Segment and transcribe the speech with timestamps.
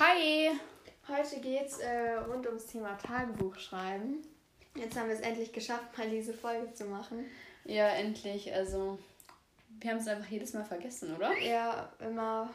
[0.00, 0.52] Hi!
[1.08, 4.22] Heute geht's äh, rund ums Thema Tagebuch schreiben.
[4.74, 7.26] Jetzt haben wir es endlich geschafft, mal diese Folge zu machen.
[7.66, 8.50] Ja, endlich.
[8.50, 8.98] Also,
[9.78, 11.36] wir haben es einfach jedes Mal vergessen, oder?
[11.36, 12.48] Ja, immer.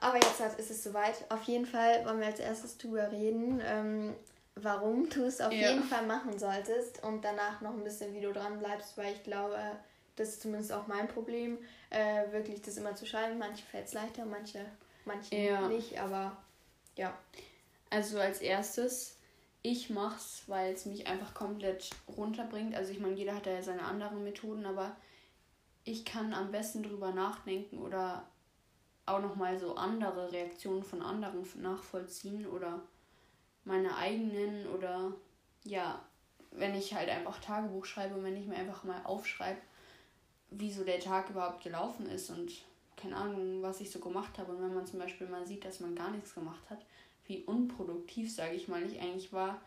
[0.00, 1.24] Aber jetzt ist es soweit.
[1.28, 4.14] Auf jeden Fall wollen wir als erstes drüber reden, ähm,
[4.56, 5.70] warum du es auf ja.
[5.70, 9.22] jeden Fall machen solltest und danach noch ein bisschen, wie du dran bleibst, weil ich
[9.22, 9.56] glaube,
[10.16, 11.58] das ist zumindest auch mein Problem,
[11.90, 13.38] äh, wirklich das immer zu schreiben.
[13.38, 14.66] Manche fällt es leichter, manche,
[15.06, 15.68] manche ja.
[15.68, 16.36] nicht, aber
[16.96, 17.16] ja.
[17.90, 19.16] Also als erstes,
[19.62, 22.74] ich mach's, weil es mich einfach komplett runterbringt.
[22.74, 24.96] Also ich meine, jeder hat ja seine anderen Methoden, aber
[25.84, 28.28] ich kann am besten drüber nachdenken oder
[29.06, 32.82] auch nochmal so andere Reaktionen von anderen nachvollziehen oder
[33.64, 35.12] meine eigenen oder
[35.64, 36.00] ja,
[36.50, 39.60] wenn ich halt einfach Tagebuch schreibe und wenn ich mir einfach mal aufschreibe,
[40.50, 42.52] wie so der Tag überhaupt gelaufen ist und
[42.96, 44.52] keine Ahnung, was ich so gemacht habe.
[44.52, 46.84] Und wenn man zum Beispiel mal sieht, dass man gar nichts gemacht hat,
[47.26, 49.60] wie unproduktiv, sage ich mal, ich eigentlich war,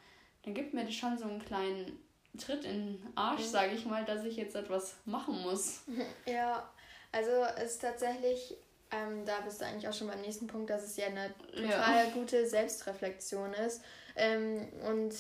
[0.44, 2.00] dann gibt mir das schon so einen kleinen
[2.38, 3.48] Tritt in den Arsch, mhm.
[3.48, 5.82] sage ich mal, dass ich jetzt etwas machen muss.
[6.26, 6.70] Ja,
[7.12, 8.56] also es ist tatsächlich,
[8.92, 12.06] ähm, da bist du eigentlich auch schon beim nächsten Punkt, dass es ja eine total
[12.06, 12.12] ja.
[12.14, 13.82] gute Selbstreflexion ist.
[14.16, 15.14] Ähm, und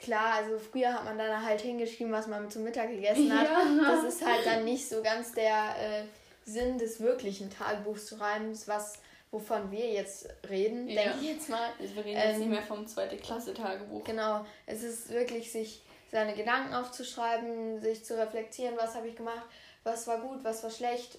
[0.00, 3.48] klar, also früher hat man dann halt hingeschrieben, was man zum Mittag gegessen hat.
[3.54, 3.90] Ja.
[3.90, 6.04] Das ist halt dann nicht so ganz der äh,
[6.44, 8.98] Sinn des wirklichen Tagebuchschreibens, was
[9.34, 11.02] wovon wir jetzt reden, ja.
[11.02, 11.70] denke ich jetzt mal.
[11.80, 14.04] Also wir reden jetzt ähm, nicht mehr vom zweite Klasse Tagebuch.
[14.04, 19.44] Genau, es ist wirklich sich seine Gedanken aufzuschreiben, sich zu reflektieren, was habe ich gemacht,
[19.82, 21.18] was war gut, was war schlecht.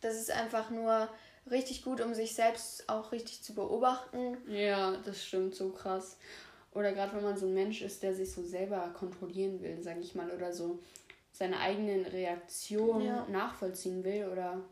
[0.00, 1.08] Das ist einfach nur
[1.50, 4.36] richtig gut, um sich selbst auch richtig zu beobachten.
[4.46, 6.16] Ja, das stimmt so krass.
[6.72, 10.00] Oder gerade wenn man so ein Mensch ist, der sich so selber kontrollieren will, sage
[10.00, 10.78] ich mal, oder so
[11.36, 13.26] seine eigenen Reaktionen ja.
[13.28, 14.62] nachvollziehen will oder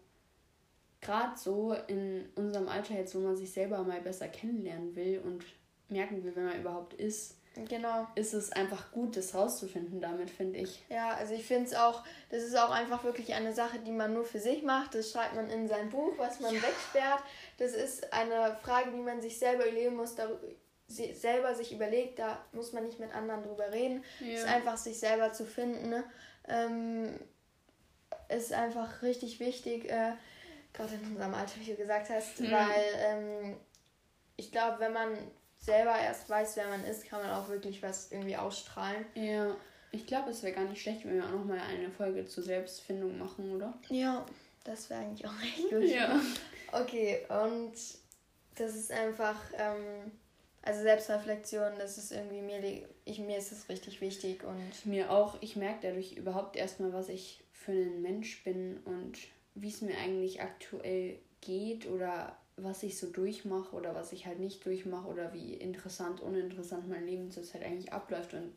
[1.03, 5.45] gerade so in unserem Alter jetzt, wo man sich selber mal besser kennenlernen will und
[5.89, 7.37] merken will, wer man überhaupt ist.
[7.69, 8.09] Genau.
[8.15, 10.83] Ist es einfach gut, das rauszufinden damit, finde ich.
[10.89, 14.13] Ja, also ich finde es auch, das ist auch einfach wirklich eine Sache, die man
[14.13, 14.95] nur für sich macht.
[14.95, 16.63] Das schreibt man in sein Buch, was man ja.
[16.63, 17.23] wegsperrt.
[17.59, 20.17] Das ist eine Frage, die man sich selber überlegen muss,
[20.89, 24.03] selber sich überlegt, da muss man nicht mit anderen drüber reden.
[24.21, 24.35] Es ja.
[24.35, 25.91] ist einfach sich selber zu finden.
[25.91, 26.05] Ne?
[26.49, 27.19] Ähm,
[28.29, 30.13] ist einfach richtig wichtig, äh,
[30.73, 32.51] gerade in unserem Alter, wie du gesagt hast, mhm.
[32.51, 33.57] weil ähm,
[34.37, 35.17] ich glaube, wenn man
[35.59, 39.05] selber erst weiß, wer man ist, kann man auch wirklich was irgendwie ausstrahlen.
[39.15, 39.57] Ja,
[39.93, 43.19] ich glaube, es wäre gar nicht schlecht, wenn wir auch nochmal eine Folge zur Selbstfindung
[43.19, 43.75] machen, oder?
[43.89, 44.27] Ja,
[44.65, 45.85] das wäre eigentlich auch echt gut.
[45.85, 46.21] Ja.
[46.73, 47.75] Okay, und
[48.57, 49.41] das ist einfach.
[49.57, 50.11] Ähm,
[50.63, 54.87] also Selbstreflexion, das ist irgendwie mir, ich, mir ist das richtig wichtig und.
[54.87, 55.37] Mir auch.
[55.41, 59.19] Ich merke dadurch überhaupt erstmal, was ich für ein Mensch bin und
[59.55, 64.39] wie es mir eigentlich aktuell geht oder was ich so durchmache oder was ich halt
[64.39, 68.35] nicht durchmache oder wie interessant, uninteressant mein Leben zurzeit eigentlich abläuft.
[68.35, 68.53] Und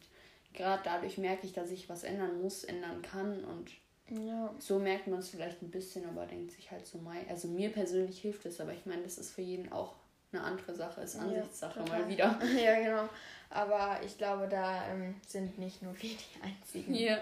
[0.53, 3.72] gerade dadurch merke ich, dass ich was ändern muss, ändern kann und
[4.09, 4.53] ja.
[4.59, 7.25] so merkt man es vielleicht ein bisschen, aber denkt sich halt so, Mai.
[7.28, 9.96] Also mir persönlich hilft es, aber ich meine, das ist für jeden auch
[10.31, 12.39] eine andere Sache ist, Ansichtssache ja, mal wieder.
[12.61, 13.09] Ja, genau.
[13.49, 16.93] Aber ich glaube, da ähm, sind nicht nur wir die Einzigen.
[16.93, 17.17] Ja.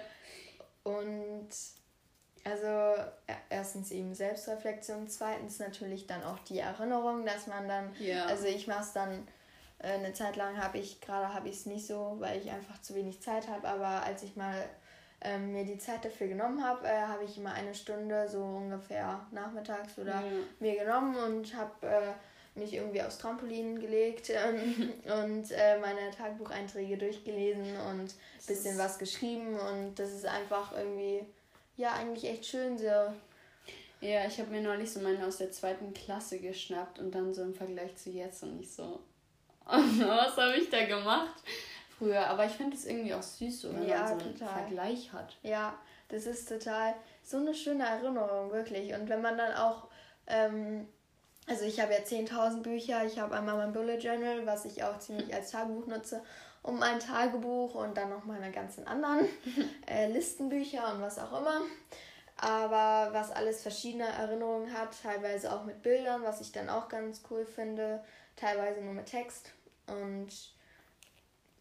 [0.83, 1.49] Und
[2.44, 3.03] also
[3.49, 8.25] erstens eben Selbstreflexion, zweitens natürlich dann auch die Erinnerung, dass man dann, ja.
[8.25, 9.27] also ich mache es dann
[9.79, 12.79] äh, eine Zeit lang habe ich, gerade habe ich es nicht so, weil ich einfach
[12.81, 14.63] zu wenig Zeit habe, aber als ich mal
[15.21, 19.25] ähm, mir die Zeit dafür genommen habe, äh, habe ich immer eine Stunde so ungefähr
[19.31, 20.23] nachmittags oder ja.
[20.59, 22.13] mir genommen und habe äh,
[22.55, 28.97] mich irgendwie aufs Trampolin gelegt ähm, und äh, meine Tagebucheinträge durchgelesen und ein bisschen was
[28.97, 31.25] geschrieben und das ist einfach irgendwie,
[31.77, 33.13] ja, eigentlich echt schön so.
[34.01, 37.41] Ja, ich habe mir neulich so meine aus der zweiten Klasse geschnappt und dann so
[37.41, 38.99] im Vergleich zu jetzt und ich so,
[39.65, 41.41] was habe ich da gemacht
[41.97, 42.27] früher?
[42.27, 44.53] Aber ich finde es irgendwie auch süß, so, wenn ja, man so einen total.
[44.53, 45.38] Vergleich hat.
[45.44, 45.77] Ja,
[46.09, 46.94] das ist total
[47.24, 48.94] so eine schöne Erinnerung, wirklich.
[48.94, 49.88] Und wenn man dann auch
[50.27, 50.88] ähm,
[51.47, 54.97] also ich habe ja 10.000 Bücher, ich habe einmal mein Bullet Journal, was ich auch
[55.00, 56.21] ziemlich als Tagebuch nutze,
[56.63, 59.27] und mein Tagebuch und dann noch meine ganzen anderen
[59.88, 61.62] äh, Listenbücher und was auch immer.
[62.38, 67.21] Aber was alles verschiedene Erinnerungen hat, teilweise auch mit Bildern, was ich dann auch ganz
[67.30, 68.03] cool finde,
[68.36, 69.53] teilweise nur mit Text.
[69.88, 70.30] Und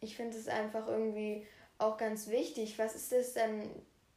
[0.01, 1.47] ich finde es einfach irgendwie
[1.79, 2.79] auch ganz wichtig.
[2.79, 3.69] Was ist das denn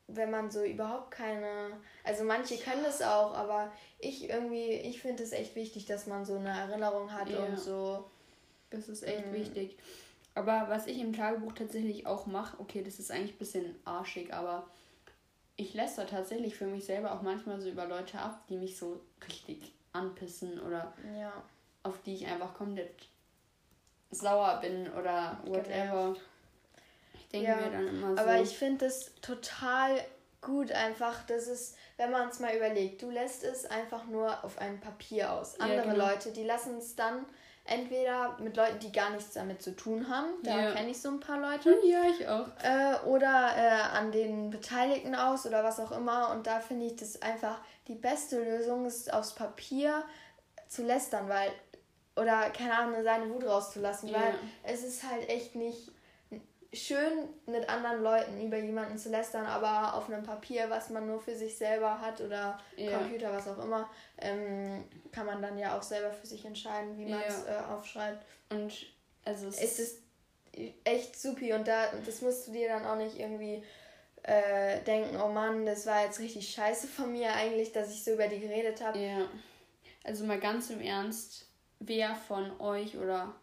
[0.07, 1.71] wenn man so überhaupt keine,
[2.03, 6.25] also manche können das auch, aber ich irgendwie, ich finde es echt wichtig, dass man
[6.25, 7.39] so eine Erinnerung hat ja.
[7.39, 8.09] und so.
[8.69, 9.33] Das ist echt mhm.
[9.33, 9.77] wichtig.
[10.33, 14.33] Aber was ich im Tagebuch tatsächlich auch mache, okay, das ist eigentlich ein bisschen arschig,
[14.33, 14.67] aber
[15.55, 18.77] ich lässt da tatsächlich für mich selber auch manchmal so über Leute ab, die mich
[18.77, 21.33] so richtig anpissen oder ja.
[21.83, 23.09] auf die ich einfach komplett
[24.11, 26.15] sauer bin oder whatever.
[26.15, 26.21] Ich
[27.31, 28.21] denke ja, mir dann immer so.
[28.21, 29.99] Aber ich finde es total
[30.41, 34.59] gut einfach, dass es, wenn man es mal überlegt, du lässt es einfach nur auf
[34.59, 35.59] einem Papier aus.
[35.59, 36.07] Andere ja, genau.
[36.07, 37.25] Leute, die lassen es dann
[37.67, 40.71] entweder mit Leuten, die gar nichts damit zu tun haben, da ja.
[40.71, 41.77] kenne ich so ein paar Leute.
[41.85, 42.47] Ja, ich auch.
[42.63, 46.31] Äh, oder äh, an den Beteiligten aus oder was auch immer.
[46.31, 50.03] Und da finde ich das einfach die beste Lösung, ist aufs Papier
[50.69, 51.51] zu lästern, weil,
[52.15, 54.19] oder keine Ahnung, seine Wut rauszulassen, ja.
[54.19, 54.33] weil
[54.63, 55.91] es ist halt echt nicht
[56.73, 61.19] schön mit anderen Leuten über jemanden zu lästern, aber auf einem Papier, was man nur
[61.19, 62.97] für sich selber hat oder ja.
[62.97, 67.05] Computer, was auch immer, ähm, kann man dann ja auch selber für sich entscheiden, wie
[67.05, 67.61] man es ja.
[67.61, 68.25] äh, aufschreibt.
[68.49, 68.73] Und
[69.23, 70.01] also es, es ist
[70.83, 73.63] echt supi und da das musst du dir dann auch nicht irgendwie
[74.23, 78.11] äh, denken, oh Mann, das war jetzt richtig scheiße von mir eigentlich, dass ich so
[78.11, 78.99] über die geredet habe.
[78.99, 79.27] Ja.
[80.03, 81.47] Also mal ganz im Ernst,
[81.79, 83.35] wer von euch oder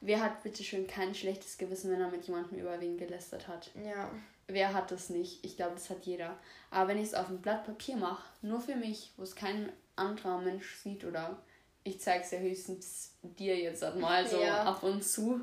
[0.00, 3.70] Wer hat bitte schön kein schlechtes Gewissen, wenn er mit jemandem über wen gelästert hat?
[3.84, 4.10] Ja.
[4.46, 5.44] Wer hat das nicht?
[5.44, 6.38] Ich glaube, das hat jeder.
[6.70, 9.72] Aber wenn ich es auf ein Blatt Papier mache, nur für mich, wo es kein
[9.96, 11.42] anderer Mensch sieht oder
[11.84, 14.62] ich zeige es ja höchstens dir jetzt mal so ja.
[14.62, 15.40] ab und zu.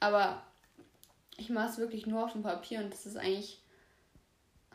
[0.00, 0.42] Aber
[1.36, 3.62] ich mache es wirklich nur auf dem Papier und das ist eigentlich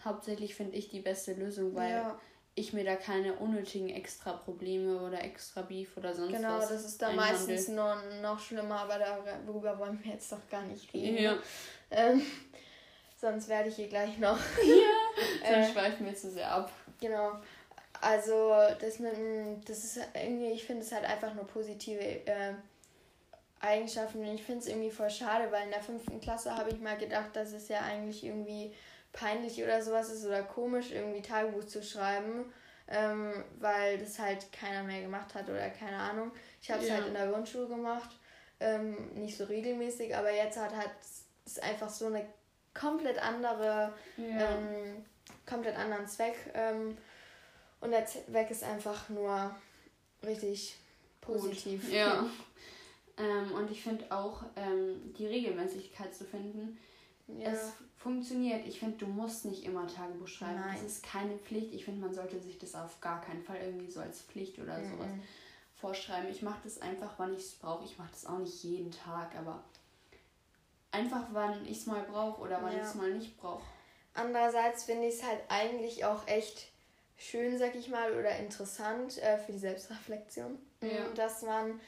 [0.03, 2.19] hauptsächlich, finde ich, die beste Lösung, weil ja
[2.55, 6.67] ich mir da keine unnötigen extra Probleme oder extra Beef oder sonst genau, was.
[6.67, 10.63] Genau, das ist da meistens noch, noch schlimmer, aber darüber wollen wir jetzt doch gar
[10.63, 11.17] nicht reden.
[11.17, 11.37] Ja.
[11.91, 12.21] Ähm,
[13.15, 14.37] sonst werde ich hier gleich noch.
[14.63, 16.71] Ja, sonst äh, schweifen wir zu sehr ab.
[16.99, 17.33] Genau.
[18.01, 19.13] Also, das mit
[19.67, 22.53] das ist irgendwie, ich finde es halt einfach nur positive äh,
[23.59, 24.19] Eigenschaften.
[24.19, 26.97] Und ich finde es irgendwie voll schade, weil in der fünften Klasse habe ich mal
[26.97, 28.73] gedacht, dass es ja eigentlich irgendwie
[29.11, 32.51] peinlich oder sowas ist oder komisch, irgendwie Tagebuch zu schreiben,
[32.87, 36.31] ähm, weil das halt keiner mehr gemacht hat oder keine Ahnung.
[36.61, 36.95] Ich habe es ja.
[36.95, 38.09] halt in der Grundschule gemacht,
[38.59, 40.91] ähm, nicht so regelmäßig, aber jetzt hat halt
[41.45, 42.25] es einfach so eine
[42.73, 44.51] komplett andere, ja.
[44.51, 45.05] ähm,
[45.45, 46.35] komplett anderen Zweck.
[46.53, 46.97] Ähm,
[47.81, 49.55] und der Zweck ist einfach nur
[50.23, 50.75] richtig
[51.21, 51.85] positiv.
[51.85, 51.93] Gut.
[51.93, 52.25] Ja.
[53.21, 56.79] Ähm, und ich finde auch ähm, die Regelmäßigkeit zu finden.
[57.37, 57.51] Ja.
[57.51, 58.65] Es funktioniert.
[58.65, 60.59] Ich finde, du musst nicht immer Tagebuch schreiben.
[60.59, 60.77] Nein.
[60.81, 61.73] Das ist keine Pflicht.
[61.73, 64.77] Ich finde, man sollte sich das auf gar keinen Fall irgendwie so als Pflicht oder
[64.77, 64.91] mhm.
[64.91, 65.09] sowas
[65.75, 66.29] vorschreiben.
[66.29, 67.85] Ich mache das einfach, wann ich es brauche.
[67.85, 69.63] Ich mache das auch nicht jeden Tag, aber
[70.91, 72.79] einfach, wann ich es mal brauche oder wann ja.
[72.79, 73.63] ich es mal nicht brauche.
[74.13, 76.71] Andererseits finde ich es halt eigentlich auch echt
[77.17, 81.09] schön, sag ich mal, oder interessant äh, für die Selbstreflexion, ja.
[81.15, 81.79] dass man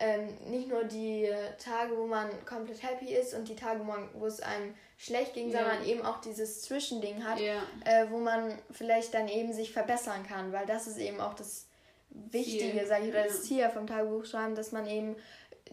[0.00, 1.28] ähm, nicht nur die
[1.62, 3.80] Tage, wo man komplett happy ist und die Tage,
[4.14, 5.58] wo es einem schlecht ging, ja.
[5.58, 7.62] sondern eben auch dieses Zwischending hat, ja.
[7.84, 11.66] äh, wo man vielleicht dann eben sich verbessern kann, weil das ist eben auch das
[12.10, 15.16] Wichtige, sage ich, oder das Ziel vom Tagebuchschreiben, dass man eben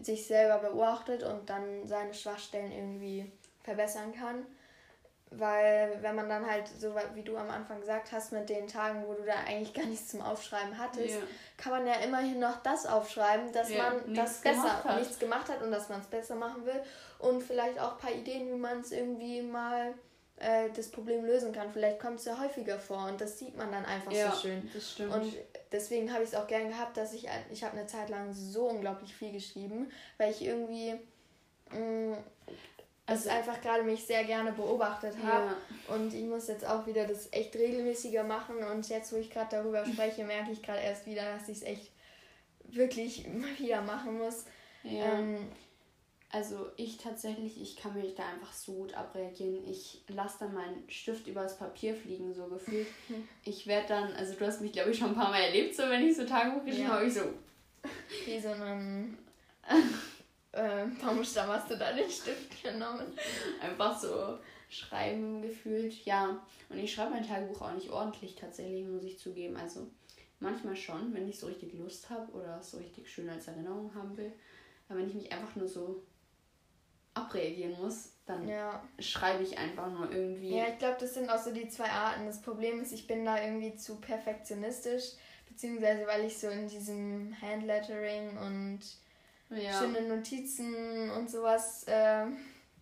[0.00, 3.30] sich selber beobachtet und dann seine Schwachstellen irgendwie
[3.64, 4.46] verbessern kann.
[5.30, 9.04] Weil wenn man dann halt, so wie du am Anfang gesagt hast, mit den Tagen,
[9.06, 11.20] wo du da eigentlich gar nichts zum Aufschreiben hattest, ja.
[11.56, 14.98] kann man ja immerhin noch das aufschreiben, dass ja, man das besser, hat.
[14.98, 16.80] nichts gemacht hat und dass man es besser machen will.
[17.18, 19.94] Und vielleicht auch ein paar Ideen, wie man es irgendwie mal
[20.40, 21.70] äh, das Problem lösen kann.
[21.72, 24.70] Vielleicht kommt es ja häufiger vor und das sieht man dann einfach ja, so schön.
[24.72, 25.12] Das stimmt.
[25.12, 25.32] Und
[25.72, 28.68] deswegen habe ich es auch gern gehabt, dass ich, ich habe eine Zeit lang so
[28.68, 30.94] unglaublich viel geschrieben, weil ich irgendwie
[31.70, 32.14] mm,
[33.08, 35.46] also einfach gerade mich sehr gerne beobachtet habe.
[35.46, 35.94] Ja.
[35.94, 38.58] Und ich muss jetzt auch wieder das echt regelmäßiger machen.
[38.58, 41.62] Und jetzt, wo ich gerade darüber spreche, merke ich gerade erst wieder, dass ich es
[41.62, 41.90] echt
[42.64, 44.44] wirklich mal wieder machen muss.
[44.82, 45.18] Ja.
[45.18, 45.48] Ähm,
[46.30, 49.66] also ich tatsächlich, ich kann mich da einfach so gut abreagieren.
[49.66, 52.88] Ich lasse dann meinen Stift übers Papier fliegen, so gefühlt.
[53.42, 55.84] Ich werde dann, also du hast mich glaube ich schon ein paar Mal erlebt, so
[55.84, 56.94] wenn ich so Tagebuch geschrieben ja.
[56.96, 57.22] habe, ich so.
[58.26, 59.16] Wie so ein
[60.82, 63.06] äh, Baumstamm hast du da den Stift genommen?
[63.60, 64.38] Einfach so
[64.68, 66.04] schreiben gefühlt.
[66.04, 69.56] Ja, und ich schreibe mein Tagebuch auch nicht ordentlich tatsächlich, muss ich zugeben.
[69.56, 69.88] Also
[70.40, 74.16] manchmal schon, wenn ich so richtig Lust habe oder so richtig schön als Erinnerung haben
[74.16, 74.32] will.
[74.88, 76.02] Aber wenn ich mich einfach nur so
[77.14, 78.82] abreagieren muss, dann ja.
[78.98, 80.56] schreibe ich einfach nur irgendwie.
[80.56, 82.26] Ja, ich glaube, das sind auch so die zwei Arten.
[82.26, 85.12] Das Problem ist, ich bin da irgendwie zu perfektionistisch,
[85.48, 88.80] beziehungsweise weil ich so in diesem Handlettering und
[89.50, 89.78] ja.
[89.78, 92.26] schöne Notizen und sowas äh,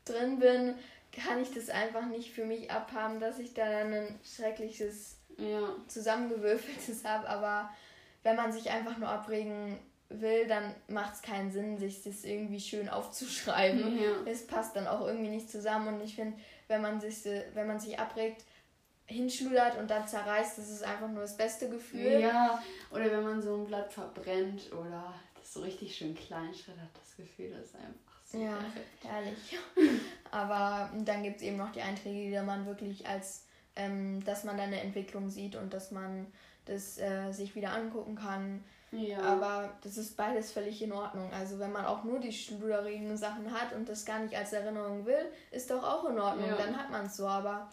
[0.04, 0.75] drin bin,
[1.12, 5.75] kann ich das einfach nicht für mich abhaben, dass ich da dann ein schreckliches ja.
[5.88, 7.28] zusammengewürfeltes habe.
[7.28, 7.70] Aber
[8.23, 12.61] wenn man sich einfach nur abregen will, dann macht es keinen Sinn, sich das irgendwie
[12.61, 13.99] schön aufzuschreiben.
[14.02, 14.30] Ja.
[14.30, 17.80] Es passt dann auch irgendwie nicht zusammen und ich finde, wenn man sich wenn man
[17.80, 18.44] sich abregt,
[19.06, 22.20] hinschludert und dann zerreißt, das ist einfach nur das beste Gefühl.
[22.20, 25.14] Ja, oder wenn man so ein Blatt verbrennt oder
[25.52, 29.04] so richtig schön klein schreddert, das Gefühl das ist einfach so Ja, perfekt.
[29.04, 29.58] herrlich.
[30.30, 34.56] Aber dann gibt es eben noch die Einträge, die man wirklich als, ähm, dass man
[34.56, 36.26] dann eine Entwicklung sieht und dass man
[36.64, 38.64] das äh, sich wieder angucken kann.
[38.90, 39.20] Ja.
[39.20, 41.32] Aber das ist beides völlig in Ordnung.
[41.32, 45.06] Also wenn man auch nur die schluderigen Sachen hat und das gar nicht als Erinnerung
[45.06, 46.48] will, ist doch auch in Ordnung.
[46.48, 46.56] Ja.
[46.56, 47.26] Dann hat man es so.
[47.26, 47.68] Aber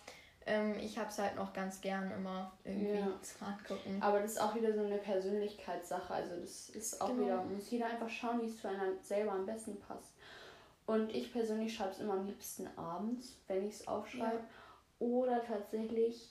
[0.45, 3.07] ähm, ich habe es halt noch ganz gern immer irgendwie Ja.
[3.21, 4.01] zum Angucken.
[4.01, 6.13] Aber das ist auch wieder so eine Persönlichkeitssache.
[6.13, 7.21] Also das ist auch Genau.
[7.23, 10.13] wieder, muss jeder einfach schauen, wie es für einen selber am besten passt.
[10.85, 14.35] Und ich persönlich schreibe es immer am liebsten abends, wenn ich es aufschreibe.
[14.38, 14.43] Ja.
[15.00, 16.29] Oder tatsächlich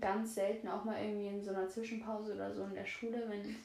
[0.00, 3.56] ganz selten auch mal irgendwie in so einer Zwischenpause oder so in der Schule, wenn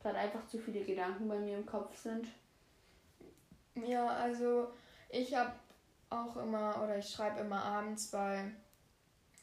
[0.00, 2.28] gerade einfach zu viele Gedanken bei mir im Kopf sind.
[3.74, 4.68] Ja, also
[5.10, 5.52] ich habe
[6.10, 8.52] auch immer, oder ich schreibe immer abends, weil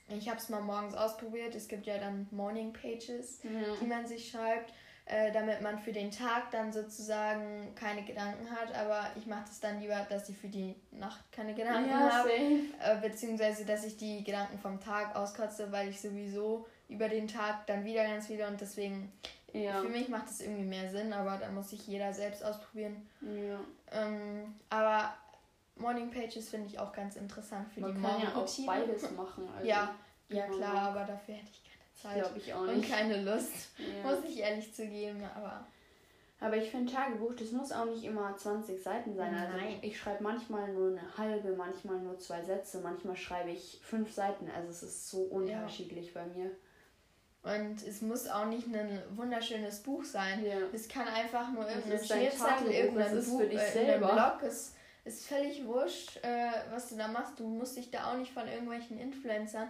[0.10, 1.54] ich habe es mal morgens ausprobiert.
[1.56, 3.42] Es gibt ja dann Morning Pages,
[3.82, 4.74] die man sich schreibt,
[5.06, 8.74] äh, damit man für den Tag dann sozusagen keine Gedanken hat.
[8.76, 12.30] Aber ich mache das dann lieber, dass ich für die Nacht keine Gedanken Ja, habe.
[12.30, 17.66] Äh, beziehungsweise, dass ich die Gedanken vom Tag auskotze, weil ich sowieso über den Tag
[17.68, 19.12] dann wieder ganz viele und deswegen,
[19.54, 19.82] Ja.
[19.82, 23.08] für mich macht das irgendwie mehr Sinn, aber da muss sich jeder selbst ausprobieren.
[23.22, 23.60] ja.
[23.92, 25.14] Ähm, aber
[25.80, 28.68] Morning Pages finde ich auch ganz interessant für Man die kann ja auch Morgenroutine.
[28.68, 29.50] beides machen.
[29.56, 29.96] Also, Ja,
[30.30, 31.64] ja klar, aber dafür hätte ich
[32.04, 34.10] keine Zeit ich und keine Lust, Ja.
[34.10, 35.24] muss ich ehrlich zugeben.
[35.36, 35.66] Aber
[36.40, 39.34] Aber ich finde Tagebuch, das muss auch nicht immer 20 Seiten sein.
[39.34, 39.80] Also Nein.
[39.82, 44.50] ich schreibe manchmal nur eine halbe, manchmal nur zwei Sätze, manchmal schreibe ich fünf Seiten.
[44.56, 46.52] Also es ist so unterschiedlich bei mir.
[47.44, 50.44] und es muss auch nicht ein wunderschönes Buch sein.
[50.46, 50.58] Ja.
[50.74, 54.14] Es kann einfach nur irgendein Schnipsel, irgendein Buch, für dich äh, selber.
[54.14, 54.44] Blog.
[54.50, 54.74] Es
[55.08, 57.40] ist völlig wurscht, äh, was du da machst.
[57.40, 59.68] Du musst dich da auch nicht von irgendwelchen Influencern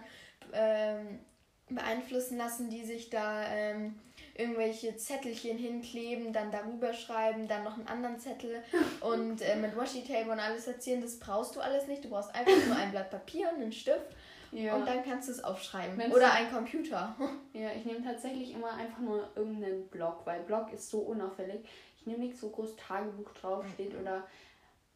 [0.52, 1.20] ähm,
[1.68, 3.98] beeinflussen lassen, die sich da ähm,
[4.34, 8.62] irgendwelche Zettelchen hinkleben, dann darüber schreiben, dann noch einen anderen Zettel
[9.00, 11.00] und äh, mit Washi-Tape und alles erzählen.
[11.00, 12.04] Das brauchst du alles nicht.
[12.04, 14.16] Du brauchst einfach nur ein Blatt Papier und einen Stift
[14.52, 14.76] Ja.
[14.76, 15.98] und dann kannst du es aufschreiben.
[15.98, 17.14] Wenn's Oder ein Computer.
[17.52, 21.60] ja, ich nehme tatsächlich immer einfach nur irgendeinen Blog, weil Blog ist so unauffällig.
[21.98, 24.26] Ich nehme nichts, wo groß Tagebuch draufsteht oder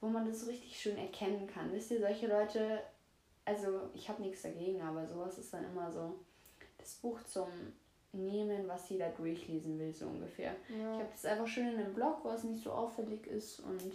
[0.03, 1.73] wo man das so richtig schön erkennen kann.
[1.73, 2.83] Wisst ihr, solche Leute,
[3.47, 6.19] also ich habe nichts dagegen, aber sowas ist dann immer so
[6.77, 7.49] das Buch zum
[8.13, 10.55] Nehmen, was jeder durchlesen will, so ungefähr.
[10.69, 10.93] Ich Ja.
[10.99, 13.93] habe das einfach schön in einem Blog, was nicht so auffällig ist und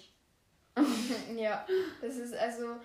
[1.38, 1.68] Ja,
[2.02, 2.78] das ist also.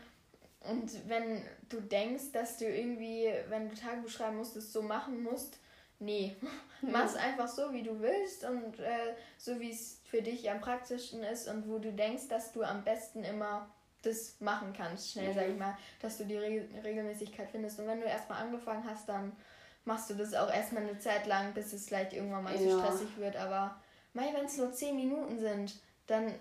[0.68, 5.22] Und wenn du denkst, dass du irgendwie, wenn du Tagebuch schreiben musst, es so machen
[5.22, 5.58] musst,
[6.06, 6.36] nee.
[6.82, 11.22] Mach's einfach so, wie du willst und äh, so, wie es für dich am praktischsten
[11.22, 13.68] ist und wo du denkst, dass du am besten immer
[14.02, 17.78] das machen kannst, schnell, sag ich mal, dass du die Re Regelmäßigkeit findest.
[17.78, 19.30] Und wenn du erstmal angefangen hast, dann
[19.84, 22.78] machst du das auch erstmal eine Zeit lang, bis es vielleicht irgendwann mal zu Ja.
[22.80, 23.36] stressig wird.
[23.36, 23.80] Aber
[24.14, 25.74] wenn es nur 10 Minuten sind,
[26.08, 26.34] dann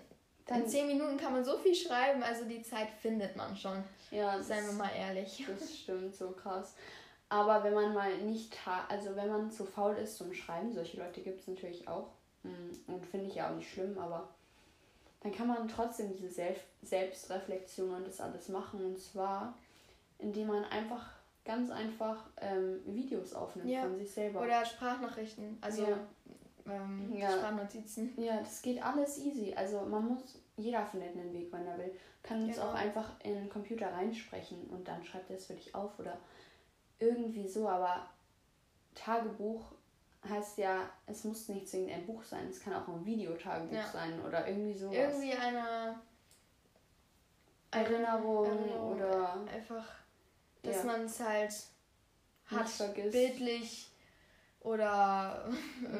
[0.46, 3.84] Dann- in 10 Minuten kann man so viel schreiben, also die Zeit findet man schon.
[4.10, 5.44] ja, Seien wir mal ehrlich.
[5.46, 6.74] das stimmt so krass.
[7.32, 8.54] Aber wenn man mal nicht,
[8.90, 12.08] also wenn man zu faul ist zum Schreiben, solche Leute gibt es natürlich auch
[12.42, 14.28] mm, und finde ich ja auch nicht schlimm, aber
[15.22, 19.56] dann kann man trotzdem diese Self Selbstreflexion und das alles machen und zwar,
[20.18, 21.10] indem man einfach
[21.44, 23.80] ganz einfach ähm, Videos aufnimmt Ja.
[23.82, 24.42] von sich selber.
[24.42, 25.98] Oder Sprachnachrichten, also Ja.
[26.66, 27.30] ähm, Ja.
[27.30, 28.12] Sprachnotizen.
[28.22, 29.54] Ja, das geht alles easy.
[29.56, 31.92] Also man muss, jeder findet einen Weg, wenn er will.
[32.22, 32.68] Kann uns Genau.
[32.68, 36.18] auch einfach in den Computer reinsprechen und dann schreibt er es für dich auf oder
[37.02, 37.68] irgendwie so.
[37.68, 38.08] Aber
[38.94, 39.72] Tagebuch
[40.28, 43.86] heißt ja, es muss nicht zwingend ein Buch sein, es kann auch ein Videotagebuch Ja.
[43.88, 44.94] sein oder irgendwie sowas.
[44.96, 45.96] Irgendwie eine
[47.70, 49.86] Erinnerung, Erinnerung, oder einfach,
[50.62, 50.84] dass Ja.
[50.84, 51.52] man es halt
[52.46, 53.12] hat, vergisst.
[53.12, 53.90] bildlich
[54.60, 55.48] oder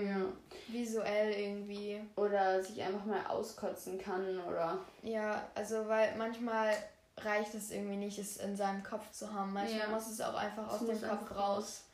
[0.05, 0.27] Ja.
[0.69, 2.01] visuell irgendwie.
[2.15, 6.75] Oder sich einfach mal auskotzen kann oder Ja, also weil manchmal
[7.19, 9.53] reicht es irgendwie nicht, es in seinem Kopf zu haben.
[9.53, 9.89] Manchmal Ja.
[9.89, 11.85] muss es auch einfach Es aus dem Kopf raus.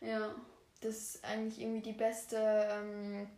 [0.00, 0.34] ja.
[0.80, 2.36] Das ist eigentlich irgendwie die beste
[2.70, 3.28] ähm,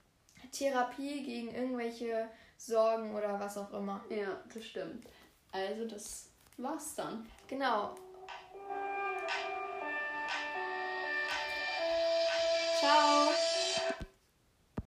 [0.52, 2.28] Therapie gegen irgendwelche
[2.58, 4.04] Sorgen oder was auch immer.
[4.10, 5.06] Ja, das stimmt.
[5.50, 6.28] Also das
[6.58, 7.26] war's dann.
[7.48, 7.94] Genau.
[12.78, 13.30] Ciao.